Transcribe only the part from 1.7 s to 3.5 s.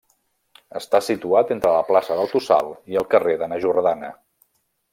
la plaça del Tossal i el carrer